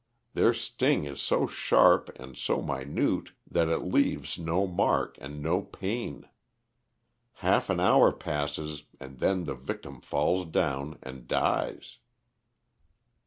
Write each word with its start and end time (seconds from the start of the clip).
Their 0.33 0.51
sting 0.51 1.05
is 1.05 1.21
so 1.21 1.45
sharp 1.45 2.09
and 2.17 2.35
so 2.35 2.59
minute 2.59 3.33
that 3.45 3.67
it 3.69 3.83
leaves 3.83 4.39
no 4.39 4.65
mark 4.65 5.15
and 5.21 5.43
no 5.43 5.61
pain. 5.61 6.27
Half 7.33 7.69
an 7.69 7.79
hour 7.79 8.11
passes, 8.11 8.81
and 8.99 9.19
then 9.19 9.43
the 9.43 9.53
victim 9.53 10.01
falls 10.01 10.47
down 10.47 10.97
and 11.03 11.27
dies." 11.27 11.99